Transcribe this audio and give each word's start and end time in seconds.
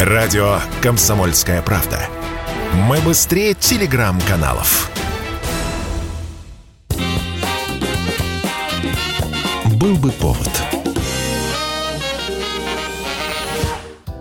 Радио 0.00 0.58
«Комсомольская 0.82 1.62
правда». 1.62 1.98
Мы 2.74 2.98
быстрее 2.98 3.54
телеграм-каналов. 3.54 4.90
Был 9.64 9.96
бы 9.96 10.12
повод. 10.12 10.50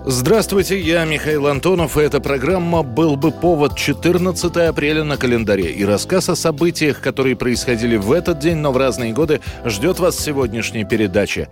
Здравствуйте, 0.08 0.80
я 0.80 1.04
Михаил 1.04 1.48
Антонов, 1.48 1.98
и 1.98 2.02
эта 2.02 2.20
программа 2.20 2.84
«Был 2.84 3.16
бы 3.16 3.32
повод» 3.32 3.76
14 3.76 4.56
апреля 4.58 5.04
на 5.04 5.18
календаре. 5.18 5.72
И 5.72 5.84
рассказ 5.84 6.30
о 6.30 6.36
событиях, 6.36 7.02
которые 7.02 7.36
происходили 7.36 7.96
в 7.96 8.12
этот 8.12 8.38
день, 8.38 8.58
но 8.58 8.72
в 8.72 8.78
разные 8.78 9.14
годы, 9.14 9.42
ждет 9.66 9.98
вас 9.98 10.18
в 10.18 10.22
сегодняшней 10.22 10.86
передаче. 10.86 11.50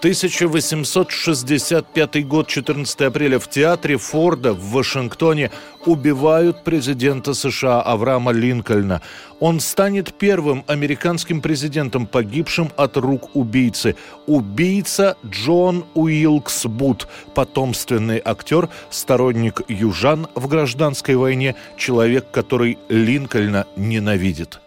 1865 0.00 2.28
год, 2.28 2.46
14 2.46 3.00
апреля, 3.00 3.38
в 3.38 3.48
театре 3.48 3.96
Форда 3.96 4.52
в 4.52 4.72
Вашингтоне 4.72 5.50
убивают 5.86 6.64
президента 6.64 7.34
США 7.34 7.80
Авраама 7.82 8.32
Линкольна. 8.32 9.02
Он 9.40 9.60
станет 9.60 10.14
первым 10.14 10.64
американским 10.66 11.40
президентом, 11.40 12.06
погибшим 12.06 12.70
от 12.76 12.96
рук 12.96 13.34
убийцы. 13.34 13.96
Убийца 14.26 15.16
Джон 15.26 15.84
Уилкс 15.94 16.66
Бут, 16.66 17.08
потомственный 17.34 18.22
актер, 18.24 18.68
сторонник 18.90 19.62
южан 19.68 20.28
в 20.34 20.48
гражданской 20.48 21.16
войне, 21.16 21.54
человек, 21.76 22.26
который 22.30 22.78
Линкольна 22.88 23.66
ненавидит. 23.76 24.60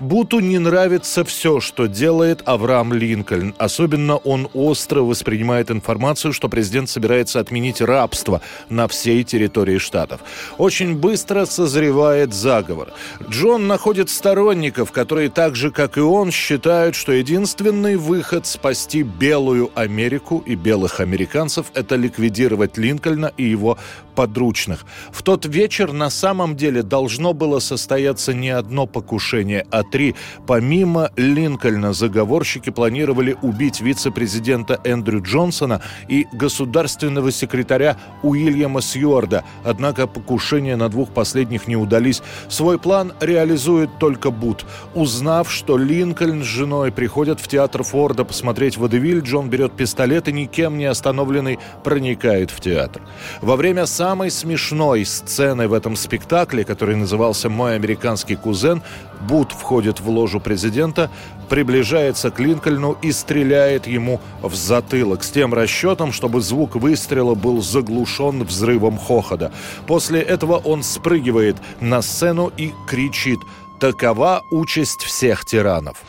Буту 0.00 0.38
не 0.38 0.60
нравится 0.60 1.24
все, 1.24 1.58
что 1.58 1.86
делает 1.86 2.42
Авраам 2.44 2.92
Линкольн. 2.92 3.54
Особенно 3.58 4.16
он 4.16 4.48
остро 4.54 5.00
воспринимает 5.00 5.72
информацию, 5.72 6.32
что 6.32 6.48
президент 6.48 6.88
собирается 6.88 7.40
отменить 7.40 7.80
рабство 7.80 8.40
на 8.68 8.86
всей 8.86 9.24
территории 9.24 9.78
штатов. 9.78 10.20
Очень 10.56 10.96
быстро 10.96 11.46
созревает 11.46 12.32
заговор. 12.32 12.92
Джон 13.28 13.66
находит 13.66 14.08
сторонников, 14.08 14.92
которые 14.92 15.30
так 15.30 15.56
же, 15.56 15.72
как 15.72 15.98
и 15.98 16.00
он, 16.00 16.30
считают, 16.30 16.94
что 16.94 17.10
единственный 17.10 17.96
выход 17.96 18.46
спасти 18.46 19.02
белую 19.02 19.72
Америку 19.74 20.44
и 20.46 20.54
белых 20.54 21.00
американцев– 21.00 21.66
это 21.74 21.96
ликвидировать 21.96 22.78
Линкольна 22.78 23.32
и 23.36 23.42
его 23.42 23.78
подручных. 24.14 24.84
В 25.12 25.22
тот 25.22 25.46
вечер 25.46 25.92
на 25.92 26.10
самом 26.10 26.56
деле 26.56 26.82
должно 26.82 27.32
было 27.34 27.60
состояться 27.60 28.34
не 28.34 28.50
одно 28.50 28.86
покушение, 28.86 29.64
а 29.70 29.84
три. 29.90 30.14
Помимо 30.46 31.10
Линкольна 31.16 31.92
заговорщики 31.92 32.70
планировали 32.70 33.36
убить 33.42 33.80
вице-президента 33.80 34.80
Эндрю 34.84 35.22
Джонсона 35.22 35.80
и 36.08 36.26
государственного 36.32 37.32
секретаря 37.32 37.96
Уильяма 38.22 38.82
Сьюарда. 38.82 39.44
Однако 39.64 40.06
покушения 40.06 40.76
на 40.76 40.88
двух 40.88 41.10
последних 41.10 41.66
не 41.66 41.76
удались. 41.76 42.22
Свой 42.48 42.78
план 42.78 43.12
реализует 43.20 43.90
только 43.98 44.30
Бут. 44.30 44.64
Узнав, 44.94 45.50
что 45.50 45.78
Линкольн 45.78 46.42
с 46.42 46.46
женой 46.46 46.92
приходят 46.92 47.40
в 47.40 47.48
театр 47.48 47.82
Форда 47.82 48.24
посмотреть 48.24 48.76
водевиль, 48.76 49.20
Джон 49.20 49.48
берет 49.48 49.72
пистолет 49.72 50.28
и 50.28 50.32
никем 50.32 50.76
не 50.76 50.84
остановленный 50.84 51.58
проникает 51.82 52.50
в 52.50 52.60
театр. 52.60 53.02
Во 53.40 53.56
время 53.56 53.86
самой 53.86 54.30
смешной 54.30 55.04
сцены 55.04 55.68
в 55.68 55.72
этом 55.72 55.96
спектакле, 55.96 56.64
который 56.64 56.96
назывался 56.96 57.48
«Мой 57.48 57.74
американский 57.74 58.36
кузен», 58.36 58.82
Бут 59.28 59.50
входит 59.50 59.77
в 59.86 60.08
ложу 60.08 60.40
президента, 60.40 61.10
приближается 61.48 62.30
к 62.30 62.40
Линкольну 62.40 62.96
и 63.02 63.12
стреляет 63.12 63.86
ему 63.86 64.20
в 64.42 64.54
затылок 64.54 65.24
с 65.24 65.30
тем 65.30 65.54
расчетом, 65.54 66.12
чтобы 66.12 66.40
звук 66.40 66.76
выстрела 66.76 67.34
был 67.34 67.62
заглушен 67.62 68.44
взрывом 68.44 68.98
хохота. 68.98 69.52
После 69.86 70.20
этого 70.20 70.56
он 70.56 70.82
спрыгивает 70.82 71.56
на 71.80 72.02
сцену 72.02 72.52
и 72.56 72.72
кричит 72.86 73.40
«Такова 73.80 74.42
участь 74.50 75.02
всех 75.02 75.44
тиранов». 75.44 76.02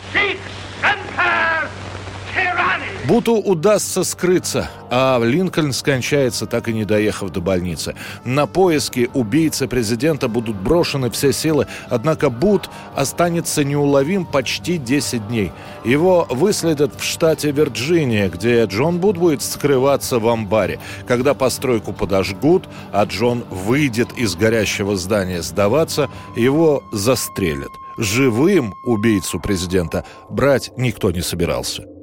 Буту 3.09 3.38
удастся 3.38 4.03
скрыться, 4.03 4.70
а 4.92 5.20
Линкольн 5.20 5.74
скончается, 5.74 6.46
так 6.46 6.68
и 6.68 6.74
не 6.74 6.86
доехав 6.86 7.31
до 7.31 7.42
больницы. 7.42 7.96
На 8.24 8.46
поиски 8.46 9.09
убийцы 9.16 9.68
президента 9.68 10.28
будут 10.28 10.56
брошены 10.56 11.09
все 11.09 11.34
силы, 11.34 11.66
однако 11.90 12.30
Бут 12.30 12.70
останется 12.96 13.64
неуловим 13.64 14.28
почти 14.28 14.78
10 14.78 15.28
дней. 15.28 15.52
Его 15.84 16.28
выследят 16.30 17.02
в 17.02 17.03
штате 17.03 17.50
Вирджиния, 17.50 18.30
где 18.30 18.64
Джон 18.66 19.00
Бут 19.00 19.18
будет 19.18 19.41
скрываться 19.41 20.20
в 20.20 20.28
амбаре. 20.28 20.80
Когда 21.08 21.34
постройку 21.34 21.94
подожгут, 21.94 22.70
а 22.91 23.06
Джон 23.06 23.44
выйдет 23.50 24.09
из 24.20 24.36
горящего 24.36 24.96
здания 24.96 25.41
сдаваться, 25.41 26.12
его 26.36 26.84
застрелят. 26.91 27.72
Живым 27.97 28.76
убийцу 28.86 29.40
президента 29.40 30.06
брать 30.30 30.72
никто 30.78 31.09
не 31.09 31.22
собирался. 31.22 31.99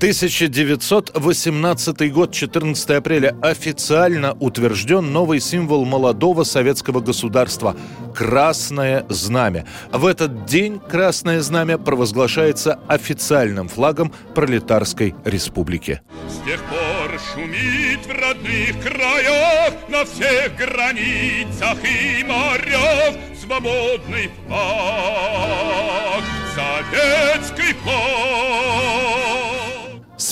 1918 0.00 2.10
год, 2.10 2.32
14 2.32 2.90
апреля, 2.90 3.36
официально 3.42 4.34
утвержден 4.40 5.12
новый 5.12 5.40
символ 5.40 5.84
молодого 5.84 6.44
советского 6.44 7.00
государства– 7.00 7.76
Красное 8.16 9.04
Знамя. 9.10 9.66
В 9.92 10.06
этот 10.06 10.46
день 10.46 10.80
Красное 10.80 11.42
Знамя 11.42 11.76
провозглашается 11.76 12.78
официальным 12.88 13.68
флагом 13.68 14.10
Пролетарской 14.34 15.14
Республики. 15.26 16.00
С 16.30 16.38
тех 16.46 16.62
пор 16.62 17.20
шумит 17.34 18.06
в 18.06 18.10
родных 18.10 18.82
краях 18.82 19.74
на 19.90 20.06
всех 20.06 20.56
границах 20.56 21.76
и 21.84 22.24
морях 22.24 23.16
свободный 23.38 24.30
флаг, 24.46 26.24
советский 26.54 27.74
флаг. 27.82 29.39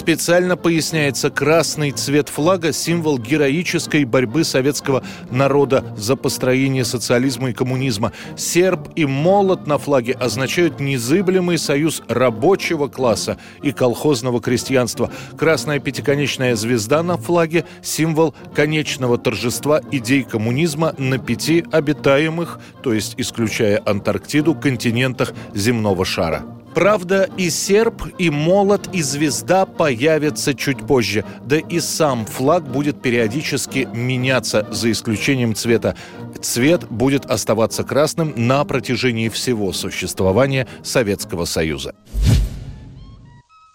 Специально 0.08 0.56
поясняется, 0.56 1.28
красный 1.28 1.90
цвет 1.90 2.30
флага– 2.30 2.72
символ 2.72 3.18
героической 3.18 4.06
борьбы 4.06 4.42
советского 4.42 5.04
народа 5.30 5.84
за 5.98 6.16
построение 6.16 6.86
социализма 6.86 7.50
и 7.50 7.52
коммунизма. 7.52 8.12
Серб 8.34 8.88
и 8.96 9.04
молот 9.04 9.66
на 9.66 9.76
флаге 9.76 10.14
означают 10.14 10.80
незыблемый 10.80 11.58
союз 11.58 12.02
рабочего 12.08 12.88
класса 12.88 13.36
и 13.62 13.70
колхозного 13.70 14.40
крестьянства. 14.40 15.10
Красная 15.36 15.78
пятиконечная 15.78 16.56
звезда 16.56 17.02
на 17.02 17.18
флаге– 17.18 17.66
символ 17.82 18.34
конечного 18.54 19.18
торжества 19.18 19.82
идей 19.92 20.22
коммунизма 20.22 20.94
на 20.96 21.18
пяти 21.18 21.66
обитаемых, 21.70 22.60
то 22.82 22.94
есть 22.94 23.12
исключая 23.18 23.82
Антарктиду, 23.84 24.54
континентах 24.54 25.34
земного 25.52 26.06
шара. 26.06 26.57
Правда, 26.74 27.28
и 27.36 27.50
серп, 27.50 28.02
и 28.18 28.30
молот, 28.30 28.88
и 28.92 29.02
звезда 29.02 29.66
появятся 29.66 30.54
чуть 30.54 30.86
позже. 30.86 31.24
Да 31.44 31.56
и 31.56 31.80
сам 31.80 32.26
флаг 32.26 32.70
будет 32.70 33.02
периодически 33.02 33.88
меняться, 33.92 34.66
за 34.70 34.90
исключением 34.90 35.54
цвета. 35.54 35.96
Цвет 36.40 36.88
будет 36.88 37.26
оставаться 37.26 37.84
красным 37.84 38.32
на 38.36 38.64
протяжении 38.64 39.28
всего 39.28 39.72
существования 39.72 40.66
Советского 40.82 41.44
Союза. 41.44 41.94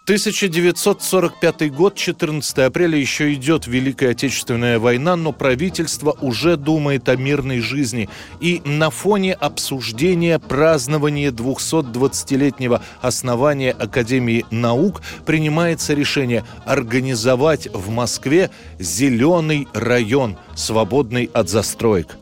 1945 0.04 1.74
год, 1.74 1.96
14 1.96 2.58
апреля, 2.58 2.98
еще 2.98 3.34
идет 3.34 3.68
Великая 3.68 4.10
Отечественная 4.10 4.78
война, 4.78 5.16
но 5.16 5.32
правительство 5.32 6.18
уже 6.20 6.58
думает 6.58 7.08
о 7.08 7.16
мирной 7.16 7.62
жизни. 7.62 8.10
И 8.42 8.62
на 8.66 8.90
фоне 8.90 9.34
обсуждения 9.34 10.40
празднования 10.40 11.32
220-летнего 11.32 12.82
основания 13.00 13.72
Академии 13.72 14.46
наук 14.52 15.02
принимается 15.26 15.94
решение 15.94 16.44
организовать 16.66 17.70
в 17.74 17.90
Москве 17.90 18.50
зеленый 18.80 19.70
район, 19.72 20.36
свободный 20.54 21.30
от 21.34 21.48
застроек. 21.48 22.18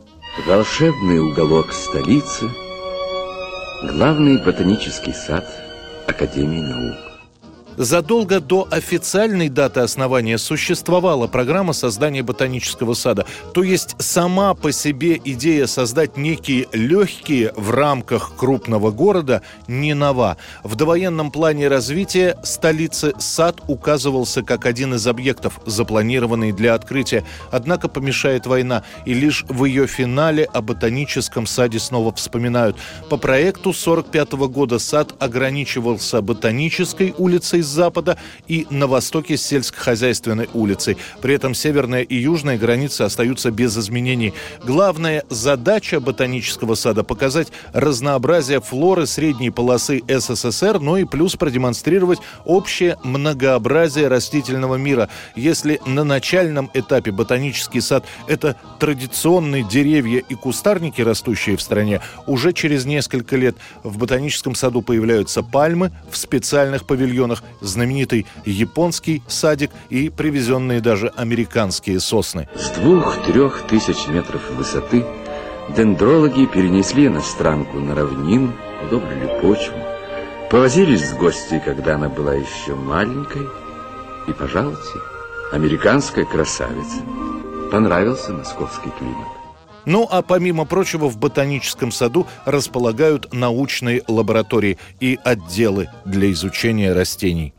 Волшебный 0.46 1.18
уголок 1.18 1.72
столицы, 1.72 2.48
главный 3.82 4.38
ботанический 4.38 5.12
сад 5.12 5.44
Академии 6.06 6.60
наук. 6.60 7.11
Задолго 7.76 8.40
до 8.40 8.68
официальной 8.70 9.48
даты 9.48 9.80
основания 9.80 10.36
существовала 10.36 11.26
программа 11.26 11.72
создания 11.72 12.22
ботанического 12.22 12.94
сада. 12.94 13.26
То 13.54 13.62
есть 13.62 13.96
сама 13.98 14.54
по 14.54 14.72
себе 14.72 15.20
идея 15.24 15.66
создать 15.66 16.16
некие 16.16 16.68
легкие 16.72 17.52
в 17.56 17.70
рамках 17.70 18.36
крупного 18.36 18.90
города 18.90 19.42
не 19.68 19.94
нова. 19.94 20.36
В 20.62 20.74
довоенном 20.74 21.30
плане 21.30 21.68
развития 21.68 22.36
столицы 22.42 23.14
сад 23.18 23.60
указывался 23.68 24.42
как 24.42 24.66
один 24.66 24.94
из 24.94 25.06
объектов, 25.06 25.60
запланированный 25.64 26.52
для 26.52 26.74
открытия. 26.74 27.24
Однако 27.50 27.88
помешает 27.88 28.46
война, 28.46 28.84
и 29.06 29.14
лишь 29.14 29.44
в 29.48 29.64
ее 29.64 29.86
финале 29.86 30.44
о 30.44 30.60
ботаническом 30.60 31.46
саде 31.46 31.78
снова 31.78 32.12
вспоминают. 32.12 32.76
По 33.08 33.16
проекту 33.16 33.72
45 33.72 34.32
года 34.32 34.78
сад 34.78 35.14
ограничивался 35.18 36.20
ботанической 36.20 37.14
улицей 37.16 37.61
с 37.62 37.66
запада 37.66 38.18
и 38.48 38.66
на 38.70 38.86
востоке 38.86 39.36
с 39.36 39.42
сельскохозяйственной 39.42 40.48
улицей. 40.52 40.96
При 41.20 41.34
этом 41.34 41.54
северная 41.54 42.02
и 42.02 42.16
южная 42.16 42.58
границы 42.58 43.02
остаются 43.02 43.50
без 43.50 43.76
изменений. 43.76 44.34
Главная 44.64 45.24
задача 45.28 46.00
ботанического 46.00 46.74
сада– 46.74 47.02
показать 47.04 47.48
разнообразие 47.72 48.60
флоры 48.60 49.06
средней 49.06 49.50
полосы 49.50 50.02
СССР, 50.08 50.80
но 50.80 50.98
и 50.98 51.04
плюс 51.04 51.36
продемонстрировать 51.36 52.18
общее 52.44 52.98
многообразие 53.02 54.08
растительного 54.08 54.76
мира. 54.76 55.08
Если 55.36 55.80
на 55.86 56.04
начальном 56.04 56.70
этапе 56.74 57.10
ботанический 57.12 57.80
сад– 57.80 58.04
это 58.26 58.56
традиционные 58.78 59.64
деревья 59.64 60.22
и 60.28 60.34
кустарники, 60.34 61.00
растущие 61.02 61.56
в 61.56 61.62
стране, 61.62 62.00
уже 62.26 62.52
через 62.52 62.84
несколько 62.84 63.36
лет 63.36 63.56
в 63.82 63.98
ботаническом 63.98 64.54
саду 64.54 64.82
появляются 64.82 65.42
пальмы 65.42 65.92
в 66.10 66.16
специальных 66.16 66.86
павильонах, 66.86 67.42
знаменитый 67.60 68.26
японский 68.44 69.22
садик 69.26 69.70
и 69.90 70.10
привезенные 70.10 70.80
даже 70.80 71.08
американские 71.08 72.00
сосны. 72.00 72.48
С 72.54 72.70
двух-трех 72.70 73.62
тысяч 73.68 74.06
метров 74.08 74.42
высоты 74.52 75.04
дендрологи 75.76 76.46
перенесли 76.46 77.06
иностранку 77.06 77.78
на 77.78 77.94
равнину, 77.94 78.52
удобрили 78.84 79.40
почву, 79.40 79.76
повозились 80.50 81.08
с 81.08 81.14
гостьей, 81.14 81.60
когда 81.60 81.94
она 81.94 82.08
была 82.08 82.34
еще 82.34 82.74
маленькой, 82.74 83.46
и, 84.28 84.32
пожалуйте, 84.32 84.98
американская 85.52 86.24
красавица. 86.24 87.02
Понравился 87.70 88.32
московский 88.32 88.90
климат. 88.98 89.41
Ну 89.84 90.06
а 90.10 90.22
помимо 90.22 90.64
прочего 90.64 91.08
в 91.08 91.18
ботаническом 91.18 91.92
саду 91.92 92.26
располагают 92.44 93.32
научные 93.32 94.02
лаборатории 94.06 94.78
и 95.00 95.18
отделы 95.24 95.88
для 96.04 96.30
изучения 96.32 96.92
растений. 96.92 97.54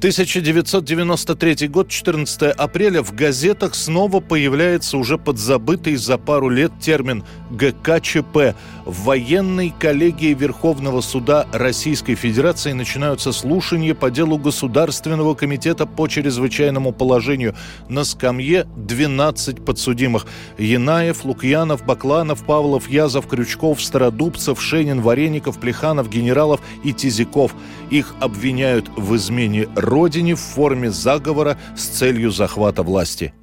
1993 0.00 1.68
год, 1.68 1.90
14 1.90 2.52
апреля, 2.52 3.02
в 3.02 3.14
газетах 3.14 3.74
снова 3.74 4.20
появляется 4.20 4.96
уже 4.96 5.18
подзабытый 5.18 5.96
за 5.96 6.16
пару 6.16 6.48
лет 6.48 6.72
термин 6.80 7.22
ГКЧП. 7.50 8.56
В 8.86 9.04
военной 9.04 9.74
коллегии 9.78 10.32
Верховного 10.32 11.02
суда 11.02 11.46
Российской 11.52 12.14
Федерации 12.14 12.72
начинаются 12.72 13.30
слушания 13.30 13.94
по 13.94 14.10
делу 14.10 14.38
Государственного 14.38 15.34
комитета 15.34 15.84
по 15.84 16.08
чрезвычайному 16.08 16.92
положению. 16.92 17.54
На 17.90 18.04
скамье 18.04 18.66
12 18.76 19.62
подсудимых. 19.62 20.26
Янаев, 20.56 21.26
Лукьянов, 21.26 21.84
Бакланов, 21.84 22.46
Павлов, 22.46 22.88
Язов, 22.88 23.26
Крючков, 23.26 23.82
Стародубцев, 23.82 24.62
Шенин, 24.62 25.02
Вареников, 25.02 25.60
Плеханов, 25.60 26.08
Генералов 26.08 26.62
и 26.84 26.94
Тизиков. 26.94 27.54
Их 27.90 28.14
обвиняют 28.20 28.88
в 28.96 29.14
измене 29.16 29.68
родине 29.90 30.34
в 30.34 30.40
форме 30.40 30.90
заговора 30.90 31.58
с 31.76 31.86
целью 31.86 32.30
захвата 32.30 32.82
власти. 32.82 33.34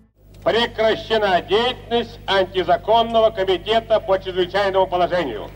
Прекращена 0.43 1.41
деятельность 1.41 2.19
антизаконного 2.25 3.31
комитета 3.31 3.99
по 3.99 4.17
чрезвычайному 4.17 4.87
положению. 4.87 5.49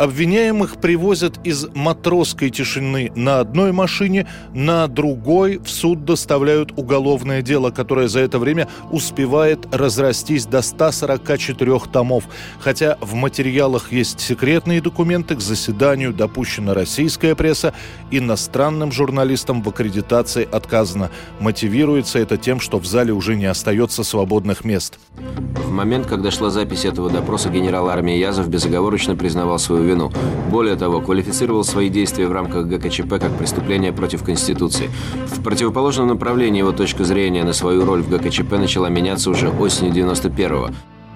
Обвиняемых 0.00 0.80
привозят 0.80 1.38
из 1.44 1.66
матросской 1.74 2.48
тишины 2.48 3.12
на 3.14 3.40
одной 3.40 3.72
машине, 3.72 4.26
на 4.54 4.86
другой 4.86 5.58
в 5.58 5.68
суд 5.68 6.06
доставляют 6.06 6.72
уголовное 6.78 7.42
дело, 7.42 7.70
которое 7.70 8.08
за 8.08 8.20
это 8.20 8.38
время 8.38 8.66
успевает 8.90 9.66
разрастись 9.70 10.46
до 10.46 10.62
144 10.62 11.80
томов. 11.92 12.24
Хотя 12.60 12.96
в 13.02 13.12
материалах 13.12 13.92
есть 13.92 14.20
секретные 14.20 14.80
документы, 14.80 15.36
к 15.36 15.42
заседанию 15.42 16.14
допущена 16.14 16.72
российская 16.72 17.34
пресса, 17.34 17.74
иностранным 18.10 18.92
журналистам 18.92 19.62
в 19.62 19.68
аккредитации 19.68 20.48
отказано. 20.50 21.10
Мотивируется 21.40 22.20
это 22.20 22.38
тем, 22.38 22.60
что 22.60 22.78
в 22.78 22.86
зале 22.86 23.12
уже 23.12 23.36
не 23.36 23.44
остается 23.44 24.02
свободных 24.02 24.64
мест. 24.64 24.98
В 25.62 25.70
момент, 25.70 26.06
когда 26.06 26.30
шла 26.30 26.48
запись 26.48 26.86
этого 26.86 27.10
допроса, 27.10 27.50
генерал 27.50 27.90
армии 27.90 28.16
Язов 28.16 28.48
безоговорочно 28.48 29.14
признавал 29.14 29.58
свою 29.58 29.89
вину. 29.90 30.12
Более 30.50 30.76
того, 30.76 31.00
квалифицировал 31.00 31.64
свои 31.64 31.88
действия 31.88 32.26
в 32.26 32.32
рамках 32.32 32.66
ГКЧП 32.66 33.18
как 33.20 33.36
преступление 33.36 33.92
против 33.92 34.22
Конституции. 34.22 34.90
В 35.26 35.42
противоположном 35.42 36.08
направлении 36.08 36.58
его 36.58 36.72
точка 36.72 37.04
зрения 37.04 37.44
на 37.44 37.52
свою 37.52 37.84
роль 37.84 38.02
в 38.02 38.08
ГКЧП 38.08 38.52
начала 38.52 38.88
меняться 38.88 39.30
уже 39.30 39.48
осенью 39.48 39.92
91-го. 39.92 40.70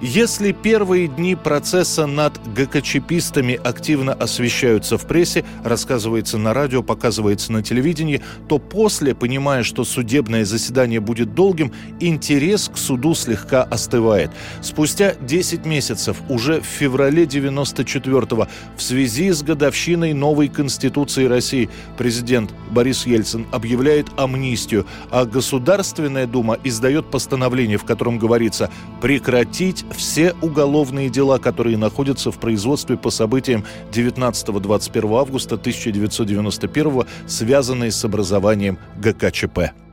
Если 0.07 0.53
первые 0.53 1.09
дни 1.09 1.35
процесса 1.35 2.05
над 2.05 2.39
ГКЧПистами 2.55 3.55
активно 3.65 4.13
освещаются 4.13 4.99
в 4.99 5.07
прессе, 5.07 5.47
рассказывается 5.65 6.37
на 6.37 6.53
радио, 6.53 6.83
показывается 6.83 7.51
на 7.53 7.63
телевидении, 7.63 8.21
то 8.47 8.59
после, 8.59 9.15
понимая, 9.15 9.63
что 9.63 9.83
судебное 9.83 10.45
заседание 10.45 11.01
будет 11.01 11.35
долгим, 11.35 11.73
интерес 12.01 12.69
к 12.69 12.77
суду 12.77 13.15
слегка 13.15 13.63
остывает. 13.63 14.31
Спустя 14.61 15.15
10 15.23 15.65
месяцев, 15.65 16.19
уже 16.29 16.61
в 16.61 16.67
феврале 16.67 17.25
94-го, 17.25 18.47
в 18.77 18.83
связи 18.83 19.31
с 19.31 19.43
годовщиной 19.43 20.13
новой 20.13 20.49
Конституции 20.49 21.25
России, 21.25 21.71
президент 21.97 22.53
Борис 22.73 23.07
Ельцин 23.07 23.47
объявляет 23.53 24.09
амнистию, 24.19 24.87
а 25.11 25.25
Государственная 25.25 26.27
Дума 26.27 26.59
издает 26.63 27.11
постановление, 27.11 27.79
в 27.79 27.85
котором 27.85 28.19
говорится 28.19 28.71
прекратить 29.01 29.83
все 29.97 30.35
уголовные 30.43 31.09
дела, 31.09 31.39
которые 31.39 31.77
находятся 31.77 32.31
в 32.31 32.39
производстве 32.39 32.97
по 32.97 33.11
событиям 33.11 33.65
19-21 33.93 35.21
августа 35.21 35.55
1991 35.55 37.05
связанные 37.27 37.91
с 37.91 38.05
образованием 38.05 38.79
ГКЧП. 38.99 39.84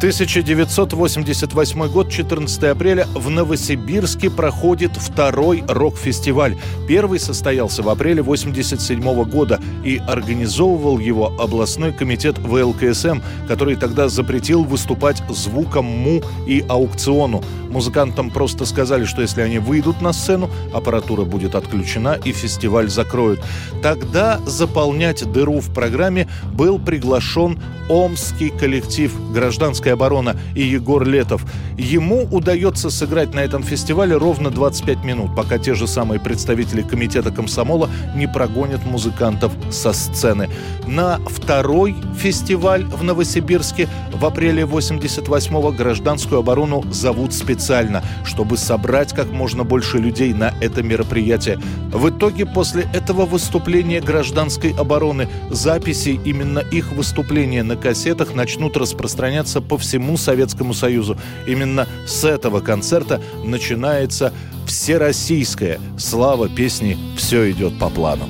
1988 0.00 1.88
год, 1.88 2.10
14 2.10 2.62
апреля, 2.64 3.06
в 3.14 3.28
Новосибирске 3.28 4.30
проходит 4.30 4.92
второй 4.96 5.62
рок-фестиваль. 5.68 6.56
Первый 6.88 7.20
состоялся 7.20 7.82
в 7.82 7.88
апреле 7.90 8.22
1987 8.22 9.24
года 9.24 9.60
и 9.84 10.00
организовывал 10.08 10.98
его 10.98 11.26
областной 11.38 11.92
комитет 11.92 12.38
ВЛКСМ, 12.38 13.20
который 13.46 13.76
тогда 13.76 14.08
запретил 14.08 14.64
выступать 14.64 15.22
звуком 15.28 15.84
му 15.84 16.22
и 16.46 16.64
аукциону. 16.66 17.42
Музыкантам 17.68 18.30
просто 18.30 18.64
сказали, 18.64 19.04
что 19.04 19.20
если 19.20 19.42
они 19.42 19.58
выйдут 19.58 20.00
на 20.00 20.14
сцену, 20.14 20.50
аппаратура 20.72 21.24
будет 21.24 21.54
отключена 21.54 22.18
и 22.24 22.32
фестиваль 22.32 22.88
закроют. 22.88 23.40
Тогда 23.82 24.40
заполнять 24.46 25.30
дыру 25.30 25.60
в 25.60 25.72
программе 25.74 26.26
был 26.54 26.78
приглашен 26.78 27.60
омский 27.90 28.50
коллектив 28.50 29.12
гражданской 29.32 29.89
«Гражданская 29.90 29.94
оборона» 29.94 30.36
и 30.54 30.62
Егор 30.62 31.06
Летов. 31.06 31.44
Ему 31.76 32.26
удается 32.30 32.90
сыграть 32.90 33.34
на 33.34 33.40
этом 33.40 33.62
фестивале 33.62 34.16
ровно 34.16 34.50
25 34.50 35.04
минут, 35.04 35.34
пока 35.34 35.58
те 35.58 35.74
же 35.74 35.86
самые 35.86 36.20
представители 36.20 36.82
комитета 36.82 37.30
комсомола 37.30 37.88
не 38.14 38.26
прогонят 38.26 38.84
музыкантов 38.84 39.52
со 39.70 39.92
сцены. 39.92 40.48
На 40.86 41.18
второй 41.28 41.94
фестиваль 42.18 42.84
в 42.84 43.02
Новосибирске 43.02 43.88
в 44.12 44.24
апреле 44.26 44.64
88-го 44.64 45.72
гражданскую 45.72 46.40
оборону 46.40 46.84
зовут 46.90 47.32
специально, 47.32 48.02
чтобы 48.24 48.56
собрать 48.56 49.12
как 49.14 49.30
можно 49.30 49.64
больше 49.64 49.98
людей 49.98 50.34
на 50.34 50.52
это 50.60 50.82
мероприятие. 50.82 51.58
В 51.92 52.10
итоге 52.10 52.46
после 52.46 52.86
этого 52.92 53.24
выступления 53.24 54.00
гражданской 54.00 54.72
обороны 54.72 55.28
записи 55.50 56.20
именно 56.24 56.58
их 56.58 56.92
выступления 56.92 57.62
на 57.62 57.76
кассетах 57.76 58.34
начнут 58.34 58.76
распространяться 58.76 59.60
по 59.60 59.78
всему 59.80 60.16
Советскому 60.16 60.74
Союзу. 60.74 61.16
Именно 61.46 61.88
с 62.06 62.24
этого 62.24 62.60
концерта 62.60 63.20
начинается 63.44 64.32
всероссийская 64.66 65.80
слава 65.98 66.48
песни 66.48 66.96
«Все 67.16 67.50
идет 67.50 67.78
по 67.78 67.90
плану». 67.90 68.28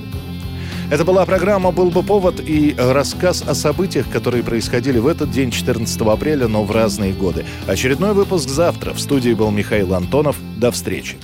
Это 0.90 1.04
была 1.04 1.24
программа 1.24 1.70
«Был 1.70 1.90
бы 1.90 2.02
повод» 2.02 2.40
и 2.40 2.74
рассказ 2.76 3.44
о 3.46 3.54
событиях, 3.54 4.10
которые 4.10 4.42
происходили 4.42 4.98
в 4.98 5.06
этот 5.06 5.30
день, 5.30 5.52
14 5.52 6.00
апреля, 6.00 6.48
но 6.48 6.64
в 6.64 6.72
разные 6.72 7.12
годы. 7.12 7.44
Очередной 7.68 8.12
выпуск 8.12 8.48
завтра. 8.48 8.92
В 8.92 9.00
студии 9.00 9.32
был 9.32 9.52
Михаил 9.52 9.94
Антонов. 9.94 10.36
До 10.56 10.72
встречи. 10.72 11.16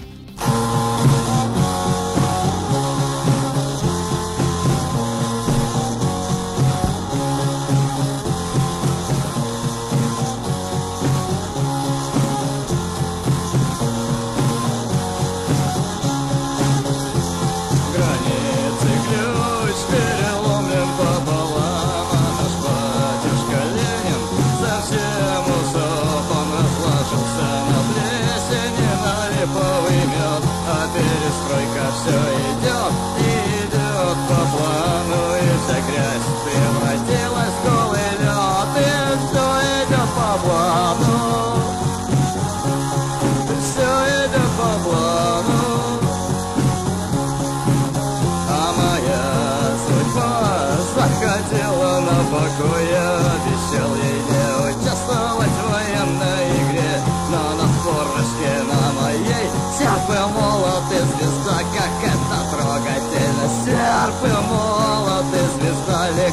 Перестройка 31.96 32.02
все 32.02 32.10
идет, 32.10 32.60
идет 32.60 32.60
по 32.62 32.66
плану. 32.66 32.75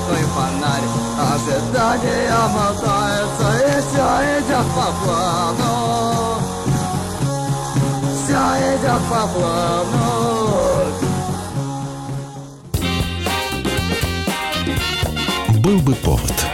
свой 0.06 0.24
фонарь. 0.24 0.88
Ожидание 1.20 2.36
мотается 2.50 3.48
и 3.58 3.82
все 3.82 4.08
идет 4.40 4.68
по 4.76 4.88
плану. 5.04 5.72
Все 8.24 8.44
идет 8.76 9.02
по 9.10 9.22
плану. 9.28 10.14
Был 15.60 15.80
бы 15.80 15.94
повод. 15.96 16.53